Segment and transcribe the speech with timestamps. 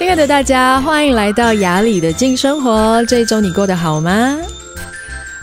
[0.00, 3.04] 亲爱的大家，欢迎来到雅里的静生活。
[3.04, 4.34] 这一周你过得好吗？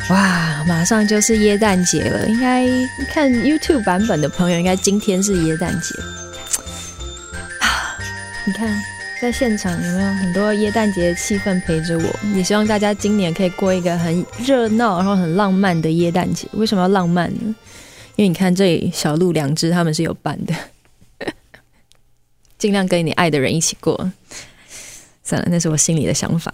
[0.09, 2.65] 哇，马上就是耶诞节了，应该
[3.13, 5.93] 看 YouTube 版本的朋友，应该今天是耶诞节。
[8.45, 8.67] 你看，
[9.21, 12.19] 在现场有没有很多耶诞节的气氛陪着我？
[12.35, 16.47] 也希望大家今年可以过一个很热闹，然后很浪漫的耶诞节。
[16.53, 17.55] 为什么要浪漫呢？
[18.15, 20.53] 因为你看这里小鹿两只，他们是有伴的。
[22.57, 24.11] 尽量跟你爱的人一起过，
[25.23, 26.51] 算了，那是我心里的想法。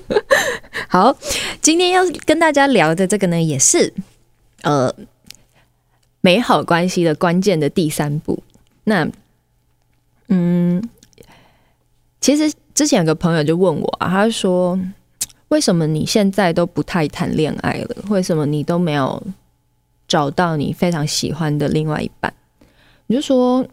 [0.88, 1.16] 好，
[1.62, 3.92] 今天要跟大家聊的这个呢，也是
[4.62, 4.94] 呃
[6.20, 8.42] 美好关系的关键的第三步。
[8.84, 9.08] 那
[10.28, 10.86] 嗯，
[12.20, 14.78] 其实之前有个朋友就问我啊，他说
[15.48, 17.96] ：“为什么你现在都不太谈恋爱了？
[18.08, 19.22] 为什么你都没有
[20.06, 22.32] 找到你非常喜欢的另外一半？”
[23.08, 23.66] 你就说。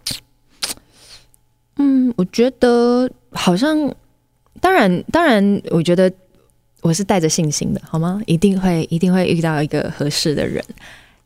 [1.82, 3.92] 嗯，我觉得好像，
[4.60, 6.12] 当然，当然，我觉得
[6.82, 8.22] 我是带着信心的，好吗？
[8.28, 10.64] 一定会，一定会遇到一个合适的人。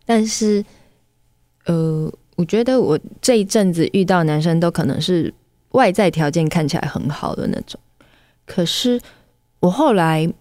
[0.06, 0.64] 但是，
[1.66, 5.34] 呃，我觉得我这一阵子遇到男生都可能是
[5.72, 7.78] 外在条件看起来很好的那种。
[8.46, 9.02] 可是，
[9.60, 10.32] 我后来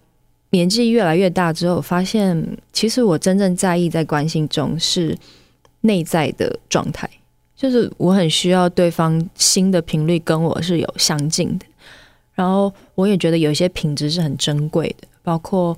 [0.51, 5.17] 年纪越来越大之后，发现其实我真正在意在关系中是
[5.81, 7.09] 内在的状态。
[7.65, 11.65] 就是我很需要对方心的频率跟我是有相近的，
[12.35, 15.75] 然后我也觉得有一些品质是很珍贵的，包括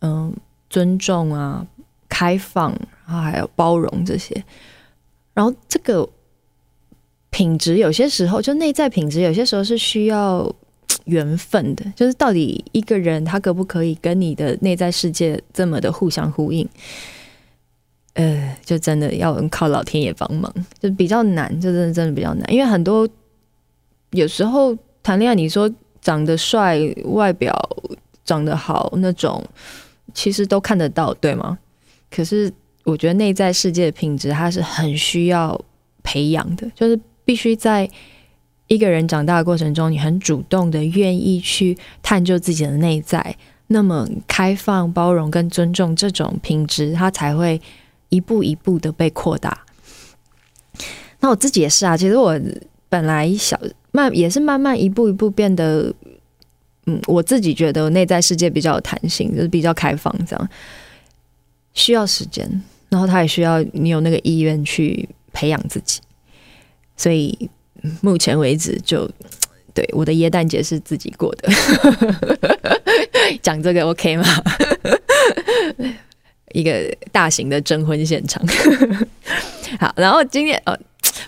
[0.00, 0.34] 嗯
[0.68, 1.64] 尊重啊、
[2.08, 2.76] 开放，
[3.06, 4.44] 然后还有包容这些。
[5.34, 6.08] 然后这个
[7.30, 10.52] 品质有些时候就内在品质，有些时候是需要
[11.04, 11.84] 缘分的。
[11.94, 16.68] 就是到底一个人他可不可以跟你的内在世界这么的互相呼应？
[18.18, 22.52] 呃，就真的要靠老天爷帮忙，就比较难，就真的真的比较难。
[22.52, 23.08] 因为很多
[24.10, 27.56] 有时候谈恋爱，你说长得帅、外表
[28.24, 29.40] 长得好那种，
[30.14, 31.56] 其实都看得到，对吗？
[32.10, 35.56] 可是我觉得内在世界的品质，它是很需要
[36.02, 37.88] 培养的，就是必须在
[38.66, 43.36] 一个人长大的过程中，你很主动的愿意去探究自己的内在，
[43.68, 47.60] 那么开放、包容跟尊重这种品质，它才会。
[48.08, 49.64] 一步一步的被扩大。
[51.20, 52.38] 那我自己也是啊，其实我
[52.88, 53.60] 本来小
[53.90, 55.92] 慢也是慢慢一步一步变得，
[56.86, 60.48] 嗯，我自己觉得内在世界比较有弹性，就是比较开放，这样
[61.74, 62.48] 需要时间，
[62.88, 66.00] 然后他也需要你有那个意愿去培养自己。
[66.96, 67.50] 所以
[68.00, 69.10] 目前为止就，
[69.74, 71.48] 对我的耶诞节是自己过的，
[73.42, 74.24] 讲这个 OK 吗？
[76.58, 78.44] 一个大型的征婚现场，
[79.78, 80.76] 好，然后今天呃、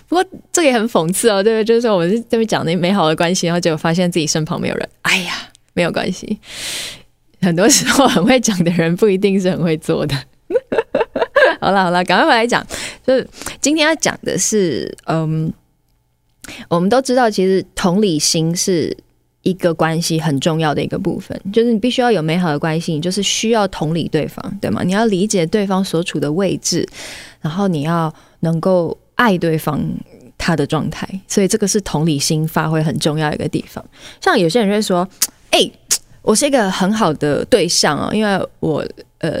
[0.09, 1.63] 不过这个也很讽刺哦，对不对？
[1.63, 5.33] 就是说我们这边讲的美好的关系，然后结果发现自己身旁没有人，哎呀，
[5.71, 6.37] 没有关系，
[7.41, 10.13] 很多时候很会讲的人不一定是很会做的。
[11.61, 12.61] 好了好了，赶快回来讲，
[13.07, 13.25] 就是
[13.61, 15.53] 今天要讲的是，嗯，
[16.67, 18.97] 我们都知道，其实同理心是。
[19.43, 24.83] 一个关系很重要的一个部分，就是你必须要有美好的关系，你就是需要同理对方，对吗？
[24.83, 26.87] 你要理解对方所处的位置，
[27.41, 29.83] 然后你要能够爱对方
[30.37, 33.83] 他的状态，所以这个是同理心发挥很重要的一个地方。
[34.19, 35.07] 像有些人就会说
[35.49, 35.71] ：“哎、
[36.21, 38.85] 我是一个很好的对象啊，因为我
[39.17, 39.39] 呃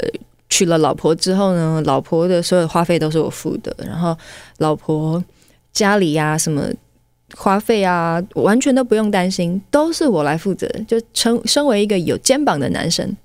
[0.49, 4.17] 娶了老婆之后呢，老婆的所有花费都是我付的，然后
[4.57, 5.23] 老婆
[5.71, 6.63] 家里呀、什么。”
[7.35, 10.67] 花费啊，完全都不用担心，都是我来负责。
[10.87, 13.15] 就称身为一个有肩膀的男生，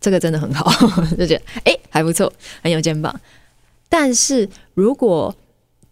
[0.00, 0.70] 这个真的很好，
[1.16, 2.32] 就觉得哎还不错，
[2.62, 3.14] 很有肩膀。
[3.88, 5.34] 但是如果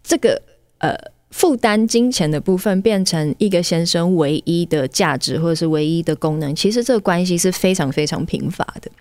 [0.03, 0.41] 这个
[0.79, 0.95] 呃
[1.29, 8.91] 负担金钱的部分变成一个先生唯一的价值或者是唯一的功能，其实这个关系是非常非常贫乏的。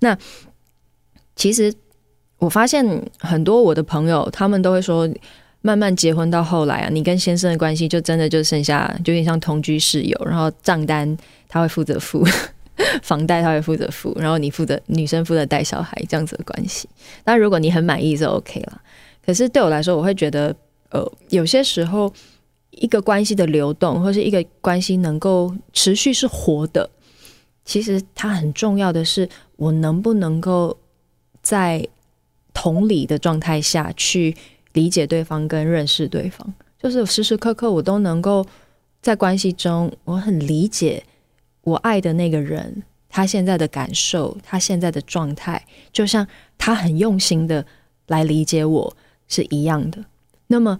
[0.00, 0.16] 那
[1.34, 1.72] 其实
[2.38, 5.08] 我发现很多我的朋友，他们都会说。
[5.62, 11.16] 慢慢结婚到后来啊，你跟先生的关系就真的就剩下，就有点像同居室友，然后账单
[11.48, 12.26] 他会负责付，
[13.02, 16.88] 房贷他会负责付，然后你负责女生负责带小孩这样子的关系。
[17.24, 18.82] 那，如果你很满意就 OK 了。
[19.24, 20.54] 可是对我来说，我会觉得，
[20.90, 22.12] 呃，有些时候
[22.72, 26.90] 一个关系的流动，或是一个关系能够持续是活的，
[27.64, 30.76] 其实它很重要的是，我能不能够
[31.40, 31.86] 在
[32.52, 34.36] 同理的状态下去。
[34.72, 38.46] 理解对方跟认识对方，就是时时刻刻我都能够
[39.00, 41.02] 在关系中，我很理解
[41.62, 46.26] 我爱的那个人，他现在的感受，他现在的状态，就像
[46.56, 47.64] 他很用心的
[48.06, 48.96] 来理解我
[49.28, 50.04] 是一样的。
[50.46, 50.78] 那么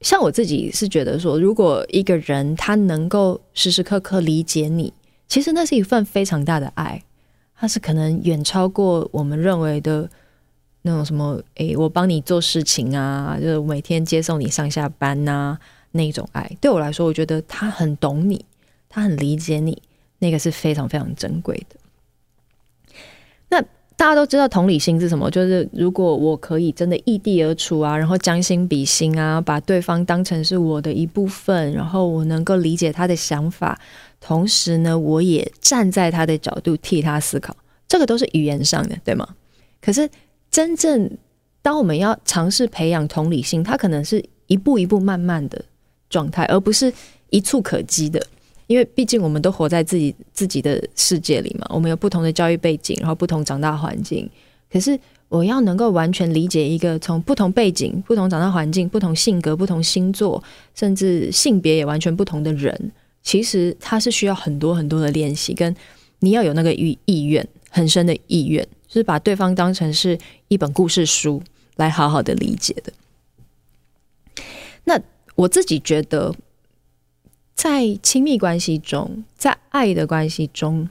[0.00, 4.92] 像我自己是觉得说，如果一个人他能够时时刻刻理解你，
[5.26, 7.02] 其实那是一份非常大的爱，
[7.56, 10.08] 它是可能远超过我们认为的
[10.86, 15.58] 那种什么，诶，我帮你做事情啊，就是每天接送你上下班呐、啊，
[15.90, 16.50] 那种爱。
[16.60, 18.44] 对我来说，我觉得他很懂你，
[18.88, 19.82] 他很理解你，
[20.20, 21.76] 那个是非常非常珍贵的。
[23.50, 23.62] 那。
[23.98, 33.80] 大家都知道同理心是什么，就是如果我可以真的异地而处啊，然后将心比心啊，把对方当成是我的一部分，然后我能够理解他的想法，
[34.20, 37.56] 同时呢，我也站在他的角度替他思考，
[37.88, 39.26] 这个都是语言上的，对吗？
[39.80, 40.06] 可是
[40.56, 41.10] 真正
[41.60, 45.62] 当我们要尝试培养同理心，它可能是一步一步慢慢的
[46.08, 46.90] 状态，而不是
[47.28, 48.26] 一触可及的。
[48.66, 54.26] 因为毕竟我们都活在自己自己的世界里嘛，我们有不同的教育背景，然后不同长大环境。
[54.72, 54.98] 可是
[55.28, 60.42] 我要能够完全理解一个从不同背景、不同长大环境、不同性格、不同星座，
[60.74, 62.90] 甚至性别也完全不同的人，
[63.22, 65.76] 其实他是需要很多很多的练习，跟
[66.20, 70.18] 你要有那个意意愿，很深的意愿，是把对方当成是
[70.48, 71.42] 一本故事书
[71.76, 72.92] 来好好的理解的。
[74.84, 75.00] 那
[75.34, 76.34] 我自己觉得。
[77.56, 80.90] 在亲密关系中，在爱的关系中，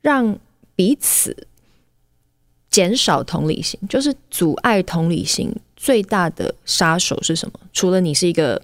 [0.00, 0.38] 让
[0.76, 1.48] 彼此
[2.70, 7.58] 减少同理心，就是阻碍同理心最大的杀手是什么？
[7.72, 8.62] 除了你是一个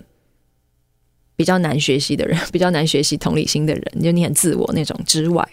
[1.35, 5.47] 比较难学习的人， 比较难学习同理心的人，就你很自我那种之外，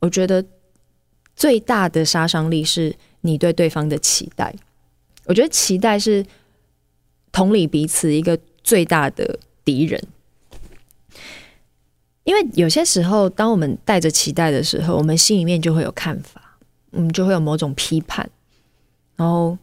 [0.00, 0.42] 我觉得
[1.34, 4.54] 最大的杀伤力是你对对方的期待。
[5.24, 6.24] 我觉得期待是
[7.30, 10.02] 同理彼此一个最大的敌人。
[12.24, 16.56] 因为有些时候，当我们带着期待的时候，我们心里面就会有看法，
[16.90, 18.30] 我们就会有某种批判，
[19.16, 19.58] 然后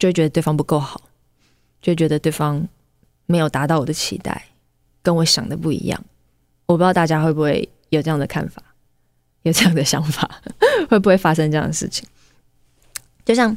[0.00, 1.00] 就觉得对方不够好，
[1.80, 2.66] 就觉得对方
[3.26, 4.46] 没有达到我的期待，
[5.00, 6.04] 跟我想的不一样。
[6.66, 8.60] 我不知道大家会不会有这样的看法，
[9.42, 10.28] 有这样的想法，
[10.88, 12.04] 会不会发生这样的事情？
[13.24, 13.56] 就像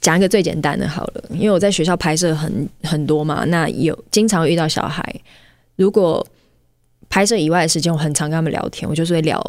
[0.00, 5.02] 讲一个最简单的好了，因为我在学校拍摄很很多嘛，那有经常遇到小孩，
[5.76, 6.26] 如果。
[7.10, 8.86] 拍摄以外的时间，我很常跟他们聊天。
[8.86, 9.42] 我就是会聊，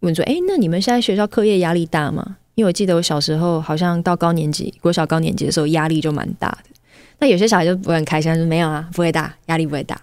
[0.00, 6.70] 问说：“哎，那你们现在学校课业压力大吗？”因为我记得我小时候好像到高年级，国小高年级的时候压力就蛮大的。
[7.18, 10.00] 那有些小孩就不会很开心，他说：“没有啊，不会大，压力不会大。”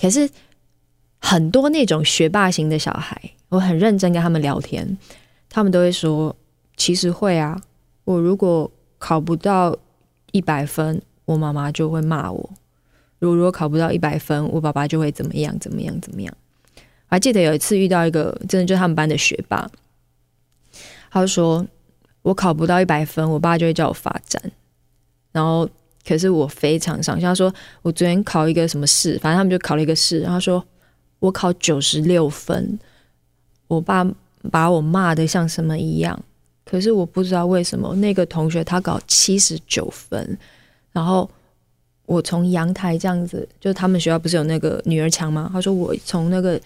[0.00, 0.26] 可是
[1.18, 4.96] 很多那种学霸型的小孩，我很认真跟他们聊天，
[5.48, 6.34] 他们都会说
[6.76, 7.60] ：“其实会啊，
[8.04, 9.76] 我如果考不到
[10.32, 12.50] 一百分，我妈妈就会骂我。”
[13.18, 16.34] 如果如果考不到一百分，我爸爸就会怎么样怎么样怎么样。
[16.76, 19.70] 我还记得有一次遇到一个真的就是他们班的学霸，
[21.10, 21.66] 他就说
[22.22, 24.42] 我考不到一百分，我爸就会叫我罚站。
[25.32, 25.68] 然后
[26.06, 27.52] 可是我非常伤心，他说
[27.82, 30.62] 我昨天考一个什么试，反正他们就考了一个试，然后说
[31.20, 32.78] 我考九十六分，
[33.68, 34.06] 我爸
[34.50, 36.18] 把我骂得像什么一样。
[36.64, 40.38] 可是我不知道为什么那个同学他考七十九分，
[40.92, 41.28] 然后。
[42.08, 45.50] 我从阳台这样子，就他们学校不是有那个女儿墙吗？
[45.52, 46.56] 他说我从那个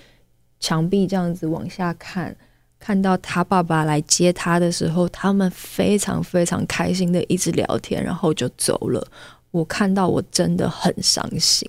[0.61, 2.37] 墙壁这样子往下看，
[2.79, 9.02] 看到他爸爸来接他的时候，他们非常非常开心的一直聊天，然后就走了。
[9.50, 11.66] 我看到我真的很伤心。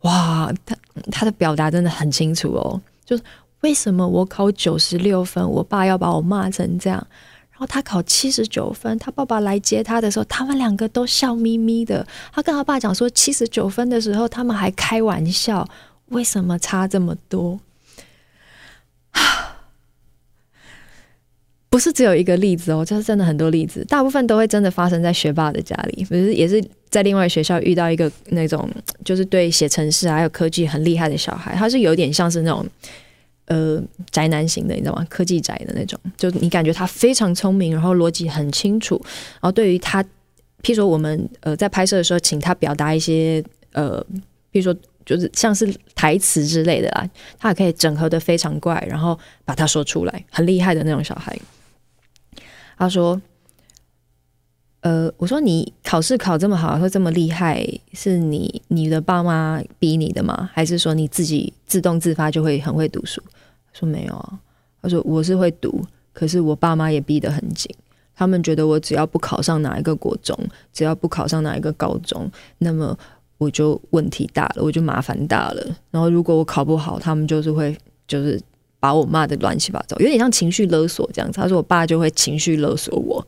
[0.00, 0.74] 哇，他
[1.12, 3.22] 他的表达真的很清楚哦，就是
[3.66, 7.04] 为什么我考九十六分，我爸要把我骂成这样。
[7.50, 12.06] 然后他考七十九分，他爸爸来接他的时候，他们两个都笑眯眯的。
[12.32, 15.68] 他跟他爸讲说，七十九分的时候，他们还开玩笑，
[16.10, 17.58] 为什么差这么多？
[21.68, 28.70] 不是只有一个例子哦，这是真的很多例子，大部分都会真的发生在学霸的家里，不是也是在另外学校遇到一个那种，
[29.04, 32.64] 就是对写程式还有科技很厉害的小孩，他是有点像是那种。
[33.46, 35.06] 呃，宅男型的，你知道吗？
[35.08, 39.00] 科技宅的那种，就你感觉他非常聪明，然后逻辑很清楚，
[39.34, 40.02] 然后对于他，
[40.62, 44.04] 譬如说我们呃在拍摄的时候，请他表达一些呃，
[44.52, 44.74] 譬如说
[45.04, 51.38] 就是像是台词之类的啦，他也可以整合的非常怪，然后把它说出来，很厉害的那种小孩。
[52.78, 53.20] 他说
[54.86, 60.48] ：“呃，我说你考试考这么好，说这么厉害，是你你的爸妈逼你的吗？
[60.52, 63.20] 还是说你自己自动自发就会很会读书？”
[63.74, 64.38] 说没有啊，
[64.80, 67.68] 他说我是会读，可是我爸妈也逼得很紧，
[68.14, 70.38] 他们觉得我只要不考上哪一个国中，
[70.72, 72.96] 只要不考上哪一个高中，那么
[73.38, 75.66] 我就问题大了，我就麻烦大了。
[75.90, 77.76] 然后如果我考不好，他们就是会
[78.06, 78.40] 就是
[78.78, 81.40] 把我骂得乱七八糟，有点像情绪勒索这样子。
[81.40, 83.26] 他说我爸就会情绪勒索我，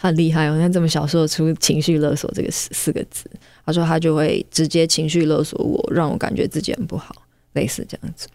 [0.00, 3.28] 他很厉害哦，他这么小说出“情绪勒索”这个四四个字，
[3.66, 8.28] 他说他就会直接情绪勒索我，让我感觉自己很不好，类似这样子。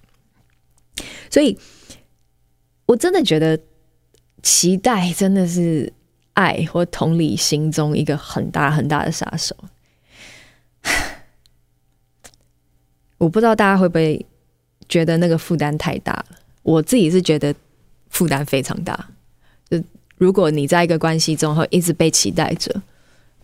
[1.31, 1.57] 所以，
[2.85, 3.57] 我真的觉得
[4.41, 5.93] 期待真的是
[6.33, 9.55] 爱或同理心中一个很大很大的杀手。
[13.17, 14.25] 我不知道大家会不会
[14.89, 16.25] 觉得那个负担太大了？
[16.61, 17.55] 我自己是觉得
[18.09, 19.11] 负担非常大。
[20.23, 22.73] 如果你在一个关系中会一直被期待着，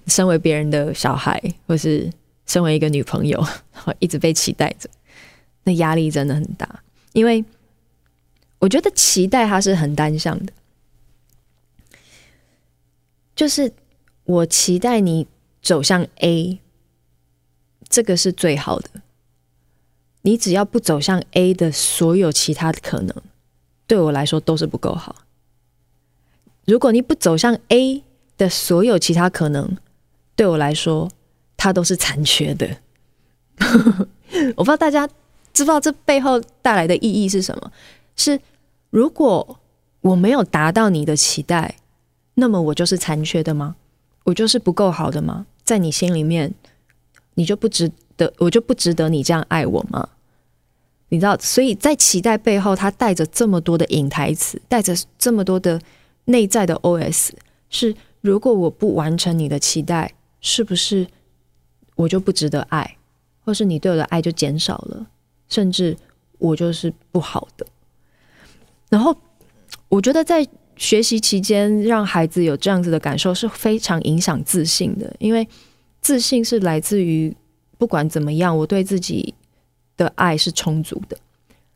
[0.08, 2.10] 身为别人的小孩，或是
[2.46, 3.38] 身为一个女朋友，
[3.74, 4.90] 然后一直被期待着，
[5.66, 6.82] 那压力真的很大。
[7.12, 7.44] 因为
[8.60, 10.54] 我觉得期待它是很单向的，
[13.36, 13.74] 就是
[14.24, 15.28] 我期待你
[15.62, 16.60] 走向 A，
[17.90, 18.90] 这个是最好的。
[20.22, 23.14] 你只要不走向 A 的所有其他的可能，
[23.86, 25.14] 对我来说都是不够好。
[26.70, 28.04] 如果你不走向 A
[28.38, 29.76] 的所有其他可能，
[30.36, 31.10] 对我来说，
[31.58, 32.78] 它都是残缺的。
[34.56, 37.72] 我不知道大家知不知道这背后带来的意义是什么？
[38.16, 38.40] 是
[38.92, 39.60] 如果
[40.02, 41.76] 我没有达到你的期待，
[42.36, 43.76] 那么我就是残缺的吗？
[44.26, 45.48] 我就是不够好的吗？
[45.64, 46.54] 在你心里面，
[47.34, 47.92] 你就不值。
[48.20, 50.10] 得我就不值得你这样爱我吗？
[51.08, 55.80] 你知道，所以在期待背后，它带着这么多的隐台词，带着这么多的
[56.30, 57.32] 内在的 OS，
[57.70, 61.06] 是如果我不完成你的期待，是不是
[61.96, 62.98] 我就不值得爱，
[63.44, 65.08] 或是你对我的爱就减少了，
[65.48, 65.98] 甚至
[66.38, 67.66] 我就是不好的。
[68.90, 69.16] 然后，
[69.88, 75.48] 我觉得在学习期间，让孩子有这样子的感受是非常影响自信的，因为
[76.02, 77.36] 自信是来自于。
[77.80, 79.34] 不管怎么样，我对自己
[79.96, 81.18] 的爱是充足的。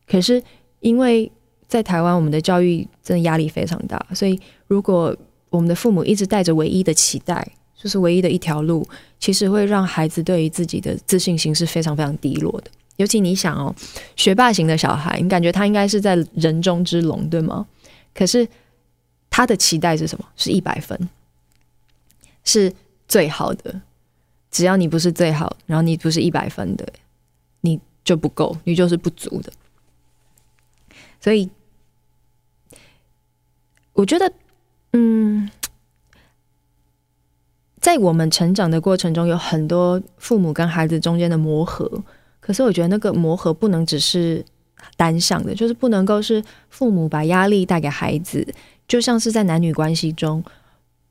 [0.06, 0.44] 可是，
[0.82, 1.32] 因为
[1.74, 5.18] 在台湾，我们的教育真的压力非常大，所以如果
[5.50, 7.44] 我们的父母一直带着唯一的期待，
[7.76, 8.88] 就是唯一的一条路，
[9.20, 12.70] 其实会让孩子对于自己的自信心是非常非常低落的。
[12.98, 13.74] 尤其你想哦，
[14.16, 17.66] 学霸型的小孩，你感觉他应该是在人中之龙，对吗？
[18.14, 18.48] 可是
[19.32, 20.26] 他的期待是什么？
[20.36, 21.10] 是一百分，
[22.44, 22.72] 是
[23.08, 23.82] 最好的。
[24.52, 26.88] 只要你不是最好，然后你不是一百分的，
[27.62, 29.52] 你就不够，你就是不足的。
[31.20, 31.50] 所以，
[33.94, 34.32] 我觉得，
[34.92, 35.50] 嗯，
[37.80, 42.04] 在我们成长的过程中，有很多父母跟孩子中间的磨合。
[42.40, 44.44] 可是，我觉得那个磨合不能只是
[44.98, 48.46] 单向的，就是不能够是父母把压力带给孩子，
[48.88, 50.44] 就像是在男女关系中，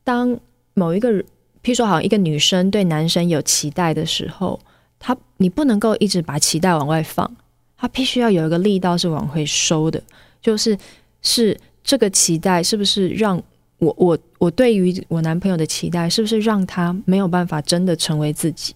[0.03, 0.39] 当
[0.73, 1.25] 某一个人。
[1.63, 4.59] 譬如说，好像一个女生对男生有期待的时候，
[4.99, 7.37] 她你不能够一直把期待往外放，
[7.77, 10.03] 她必须要有一个力道是往回收的，
[10.41, 10.77] 就是
[11.21, 13.41] 是这个期待是不是让
[13.79, 18.73] 我我我对于我男朋友的期待是不是让他没有办法真的成为自己？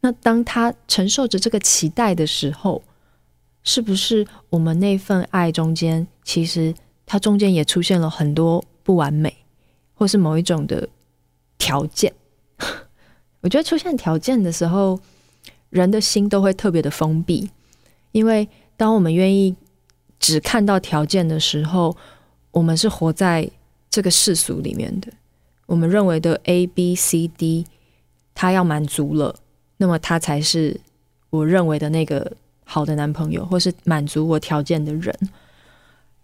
[0.00, 2.82] 那当他承受着这个期待的时候，
[3.62, 6.74] 是不是我们那份爱中间其实
[7.06, 9.34] 它中间也出现了很多不完美，
[9.94, 10.88] 或是某一种的
[11.58, 12.12] 条件？
[13.40, 14.98] 我觉得出现条件的时候，
[15.70, 17.50] 人的心都会特别的封闭，
[18.12, 19.54] 因为当我们愿意
[20.18, 21.96] 只看到条件的时候，
[22.50, 23.48] 我们是活在
[23.90, 25.12] 这个世俗里面的。
[25.66, 27.66] 我们认为的 A、B、C、D，
[28.34, 29.34] 他要满足了，
[29.76, 30.80] 那么他才是
[31.30, 32.32] 我认为的那个
[32.64, 35.14] 好的男朋友，或是满足我条件的人。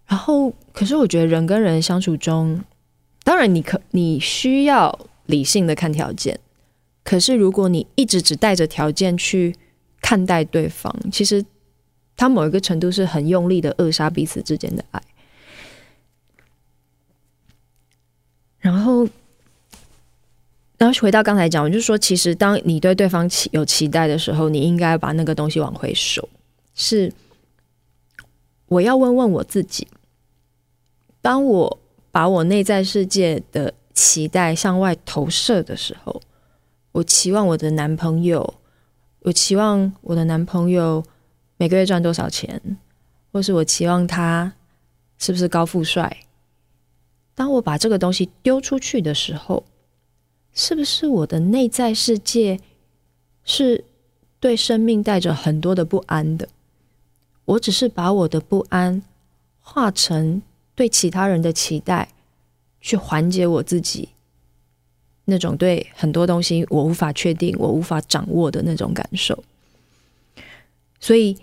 [0.07, 2.61] 然后，可是我觉得人跟人相处中，
[3.23, 6.39] 当然你可你需要理性的看条件。
[7.03, 9.55] 可是，如果你一直只带着条件去
[10.01, 11.45] 看待对方，其实
[12.15, 15.01] 他某一个程度是很用力的扼杀彼此之间的爱。
[18.65, 19.07] 然后，
[20.75, 26.27] 然后回到刚才讲，我就说，其实当你对对方期有期待的时候，你应该把那个东西往回收。
[26.73, 27.13] 是，
[28.65, 29.87] 我要问问我自己：
[31.21, 31.79] 当我
[32.09, 36.19] 把我内在世界的期待向外投射的时候。
[36.91, 38.55] 我期望我的男朋友，
[39.19, 41.03] 我期望我的男朋友
[41.57, 42.59] 每个月赚多少钱，
[43.31, 44.53] 或是我期望他
[45.19, 46.24] 是不是高富帅。
[47.35, 49.65] 当我把这个东西丢出去的时候，
[50.53, 52.59] 是不是我的内在世界
[53.43, 53.83] 是
[54.39, 56.47] 对生命带着很多的不安的？
[57.43, 59.03] 我只是把我的不安
[59.59, 60.41] 化成
[60.73, 62.09] 对其他人的期待，
[62.81, 64.09] 去缓解我自己。
[65.25, 69.43] 那种对很多东西我无法确定、我无法掌握的那种感受，
[70.99, 71.35] 所以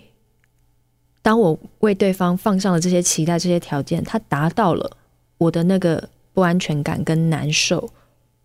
[1.21, 4.97] 当我为对方放上了这些期待、这些条件，他达到了
[5.43, 7.89] 我的那个不安全感跟难受，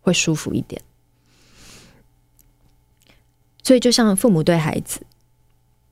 [0.01, 0.81] 会舒服一点。
[3.63, 5.01] 所以，就像父母对孩子，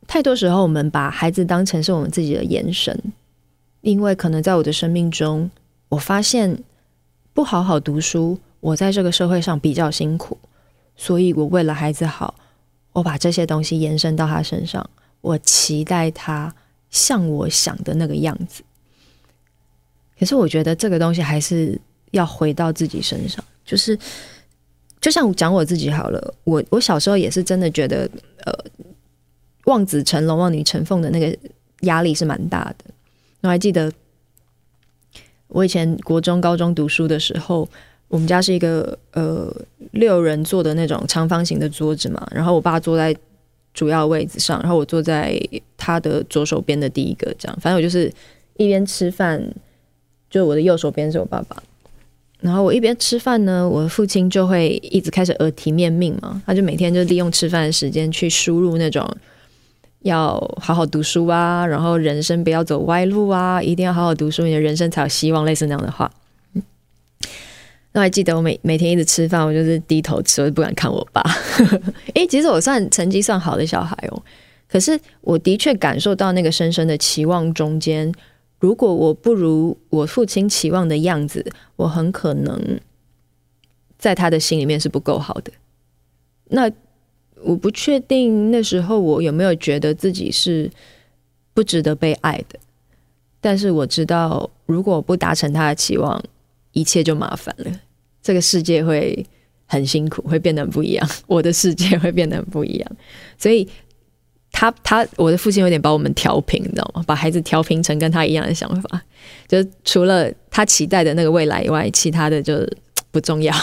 [0.07, 2.99] 太多时候我们把孩子当成是我们自己的延伸，
[3.83, 5.51] 因为可能在我的生命中，
[5.91, 6.63] 我发现
[7.35, 10.39] 不好好读书，我在这个社会上比较辛苦，
[10.97, 12.35] 所以我为了孩子好，
[12.93, 14.89] 我把这些东西延伸到他身上，
[15.21, 16.55] 我期待他
[16.89, 18.63] 像我想的那个样子。
[20.19, 21.79] 可是，我觉得这个东西还是
[22.11, 23.99] 要回到自己身上，就是。
[24.99, 28.11] 就像讲我自己好了，我我小时候也是真的觉得，
[28.45, 28.53] 呃，
[29.67, 31.39] 望子成龙、望女成凤的那个
[31.83, 32.85] 压力是蛮大的。
[33.43, 33.93] 我还记得
[35.47, 37.69] 我以前国中、高中读书的时候，
[38.09, 39.55] 我们家是一个呃
[39.93, 43.15] 六人坐的那种长方形的桌子嘛，然后我爸坐在
[43.75, 45.41] 主要位置上，然后我坐在
[45.77, 48.13] 他的左手边的第一个，这样，反正我就是
[48.57, 49.41] 一边吃饭，
[50.31, 51.63] 就我的右手边是我爸爸。
[52.39, 59.11] 然后我一边吃饭呢，我的父亲就会一直开始耳提面命嘛，他就每天就利用吃饭的时间去输入那种
[60.01, 66.11] 要好好读书啊，然后人生不要走歪路啊，一定要好好读书，你的人生才有希望，类似那样的话。
[67.93, 71.23] 那还记得我每每天一直吃饭，我就是低头吃，我就不敢看我爸。
[72.15, 74.23] 诶，其实我算成绩算好的小孩哦，
[74.69, 78.13] 可是我的确感受到那个深深的期望中间。
[78.67, 82.81] 如果我不如我父亲期望的样子，我很可能
[83.97, 85.53] 在他的心里面是不够好的。
[86.49, 86.69] 那
[87.45, 90.69] 我不确定那时候我有没有觉得自己是
[91.55, 92.59] 不值得被爱的。
[93.41, 96.21] 但是我知道，如果不达成他的期望，
[96.73, 97.71] 一切就麻烦了。
[98.21, 99.25] 这个世界会
[99.67, 101.09] 很辛苦，会变得不一样。
[101.29, 102.97] 我的世界会变得不一样。
[103.39, 103.69] 所以。
[104.59, 107.05] 他他，我的父亲有点把我们调平，你知道吗？
[107.07, 109.03] 把孩子调平成跟他一样的想法，
[109.47, 112.67] 就除了他期待的那个未来以外，其他的就
[113.11, 113.55] 不重要。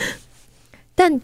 [0.94, 1.18] 但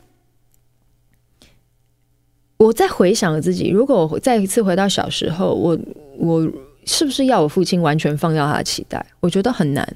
[2.56, 5.78] 我在回想自己，如果我再一次回到小时候，我
[6.16, 6.50] 我
[6.86, 9.04] 是不是要我父亲完全放掉他的期待？
[9.20, 9.86] 我觉得很难。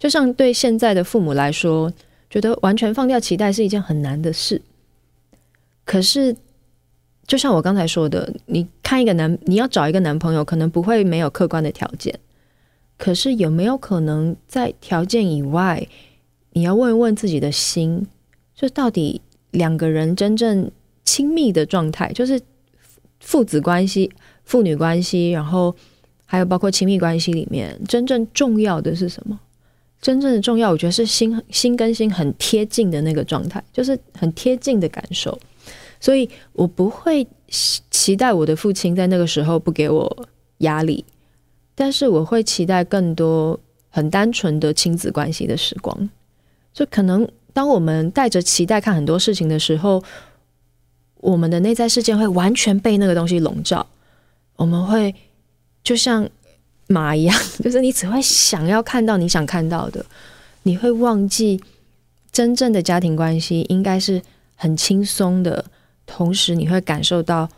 [0.00, 1.92] 就像对现在的父母来说，
[2.28, 4.60] 觉得完全放掉期待是一件很难的事。
[5.84, 6.34] 可是。
[7.26, 12.18] 就像我刚才说的，你看一个男，你要找一个男朋友，可能不会没有客观的条件，
[12.98, 15.86] 可是有没有可能在条件以外，
[16.52, 18.06] 你要问一问自己的心，
[18.54, 19.20] 就到底
[19.52, 20.70] 两个人真正
[21.04, 22.40] 亲密的状态，就是
[23.20, 24.10] 父子关系、
[24.44, 25.74] 父女关系，然后
[26.26, 29.38] 还有包括亲密关系里面，真正重要的是什么？
[30.00, 35.38] 真正的重要，我觉得是心心跟心很贴近的那个状态，就是很贴近的感受。
[36.02, 40.26] 所以我不会期待我的父亲在那个时候不给我
[40.58, 41.04] 压力，
[41.76, 46.10] 但是我会期待更多很单纯的亲子关系的时光。
[46.74, 50.02] 就可能当我们带着期待看很多事情的时候，
[51.18, 53.86] 我们的内在世界会完全被那个东西笼罩。
[54.56, 55.14] 我们会
[55.84, 56.28] 就像
[56.88, 60.04] 马一样，就是你只会想要看到你想看到的，
[60.64, 61.62] 你会忘记
[62.32, 64.20] 真正的家庭关系应该是
[64.56, 65.64] 很轻松的。
[66.14, 67.48] 同时，你会感受到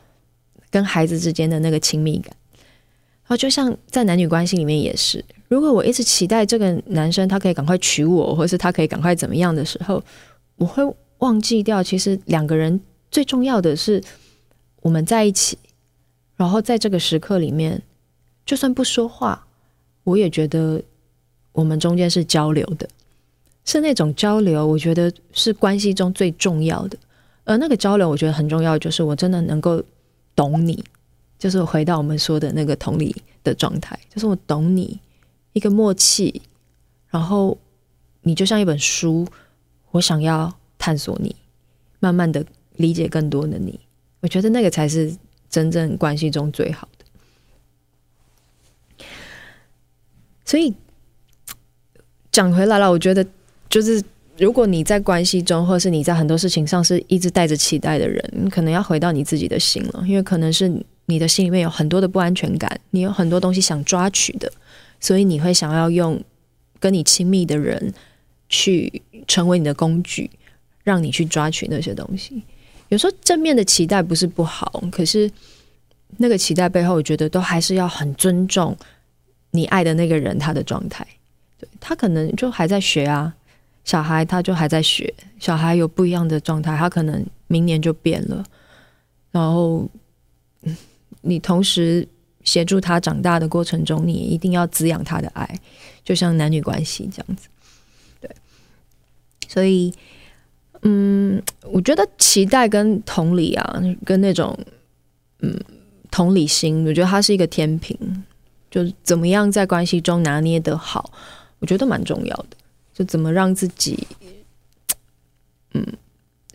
[0.70, 2.32] 跟孩子之间的那个亲密感。
[2.56, 10.00] 然后，就像在男女关系里面也是，如果我一直期待这个男生他可以赶快娶我，或是他可以赶快怎么样的时候，
[10.54, 10.84] 我会
[11.18, 14.00] 忘记掉，其实两个人最重要的是
[14.82, 15.58] 我们在一起。
[16.36, 17.82] 然后，在这个时刻里面，
[18.46, 19.44] 就算不说话，
[20.04, 20.80] 我也觉得
[21.50, 22.88] 我们中间是交流的，
[23.64, 26.98] 是那种交流，我觉得是关系中最重要的。
[27.44, 29.82] 而那个交流，我觉得很重要，就是我真的能够
[30.34, 30.82] 懂你，
[31.38, 34.98] 就是回到我们说的那个同理的状态，就是我懂你
[35.52, 36.40] 一个默契，
[37.10, 37.58] 然后
[38.22, 39.28] 你就像一本书，
[39.90, 41.36] 我想要探索你，
[42.00, 43.78] 慢慢的理解更多的你，
[44.20, 45.14] 我觉得那个才是
[45.50, 47.04] 真正关系中最好的。
[50.46, 50.74] 所以
[52.32, 53.26] 讲回来了，我觉得
[53.68, 54.02] 就是。
[54.36, 60.68] 如果你在关系中，或是你在很多事情上是一直带着期待的人，你可能要回到你自己的心了，因为可能是
[61.06, 64.50] 你的心里面有很多的不安全感，你有很多东西想抓取的，
[64.98, 66.20] 所以你会想要用
[66.80, 67.94] 跟你亲密的人
[68.48, 70.28] 去成为你的工具，
[70.82, 72.42] 让你去抓取那些东西。
[72.88, 75.30] 有时候正面的期待不是不好，可是
[76.16, 78.76] 那个期待背后，我觉得都还是要很尊重
[79.52, 81.06] 你爱的那个人他的状态，
[81.58, 83.32] 对，他可能就还在学啊。
[83.84, 88.44] 小孩他就还在学，小孩有不一样的状态，他可能明年就变了。
[89.30, 89.88] 然后，
[91.20, 92.06] 你同时
[92.44, 95.48] 协助他长大的过程中，你也一定要滋养他的爱，
[96.02, 97.48] 就像男女关系这样子。
[98.20, 98.30] 对，
[99.48, 99.92] 所以，
[100.82, 104.58] 嗯，我觉得期待跟同理啊，跟那种
[105.40, 105.58] 嗯
[106.10, 107.98] 同理心，我觉得它是一个天平，
[108.70, 111.10] 就是怎么样在关系中拿捏得好，
[111.58, 112.56] 我觉得蛮重要的。
[112.94, 114.06] 就怎么让自己
[115.72, 115.84] 嗯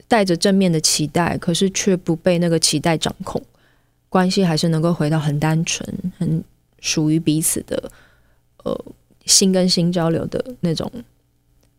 [0.07, 3.39] 带着正面的期待，可是却不被那个期待掌控，
[4.09, 6.43] 关系还是能够回到很单纯、很
[6.79, 7.91] 属于彼此的
[8.63, 8.85] 呃
[9.25, 10.91] 心跟心交流的那种。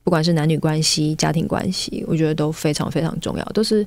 [0.02, 3.44] 不管是男女关系、家庭关系，我觉得都非常非常重要。
[3.46, 3.86] 都是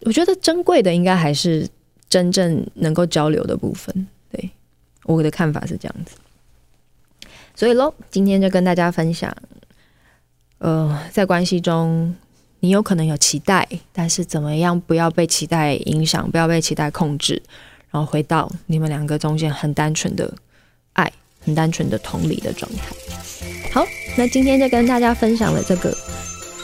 [0.00, 1.66] 我觉得珍贵的，应该还是
[2.08, 4.06] 真正能够交流的部分。
[4.30, 4.50] 对，
[5.04, 6.16] 我的看法是这样子。
[7.54, 9.34] 所以喽，今天就跟大家分享，
[10.58, 12.14] 呃，在关系中，
[12.60, 17.42] 你有可能有期待，但是怎么样不要被期待影响，不要被期待控制，
[17.90, 20.32] 然后回到你们两个中间很单纯的
[20.94, 21.12] 爱，
[21.44, 22.82] 很单纯的同理的状态。
[23.72, 23.86] 好。
[24.16, 25.92] 那今天就跟大家分享了这个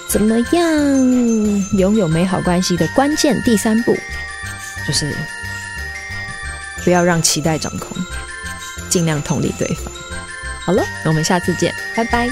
[0.09, 3.93] 怎么样拥有美好关系的关键第三步，
[4.87, 5.13] 就是
[6.85, 7.97] 不要让期待掌控，
[8.89, 9.93] 尽量同理对方。
[10.65, 12.29] 好了，那我们下次见，拜拜。